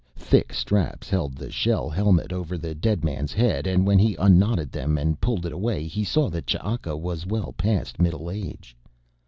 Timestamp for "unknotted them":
4.15-4.97